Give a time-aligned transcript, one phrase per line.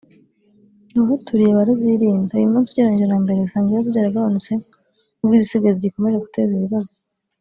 [0.95, 4.53] abahaturiye barazirinda…Uyu munsi ugereranyije na mbere usanga ibibazo byaragabanutse
[5.17, 6.91] nubwo izisigaye zigikomeje guteza ibibazo